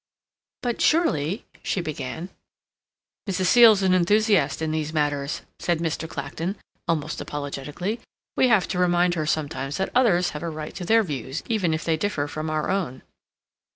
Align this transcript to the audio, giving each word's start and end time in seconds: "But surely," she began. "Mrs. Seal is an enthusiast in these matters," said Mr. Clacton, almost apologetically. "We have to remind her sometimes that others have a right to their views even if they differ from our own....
"But 0.63 0.81
surely," 0.81 1.45
she 1.61 1.79
began. 1.79 2.29
"Mrs. 3.29 3.45
Seal 3.45 3.73
is 3.73 3.83
an 3.83 3.93
enthusiast 3.93 4.59
in 4.59 4.71
these 4.71 4.91
matters," 4.91 5.43
said 5.59 5.77
Mr. 5.77 6.09
Clacton, 6.09 6.55
almost 6.87 7.21
apologetically. 7.21 7.99
"We 8.35 8.47
have 8.47 8.67
to 8.69 8.79
remind 8.79 9.13
her 9.13 9.27
sometimes 9.27 9.77
that 9.77 9.91
others 9.93 10.31
have 10.31 10.41
a 10.41 10.49
right 10.49 10.73
to 10.73 10.85
their 10.85 11.03
views 11.03 11.43
even 11.47 11.71
if 11.71 11.83
they 11.85 11.97
differ 11.97 12.27
from 12.27 12.49
our 12.49 12.71
own.... 12.71 13.03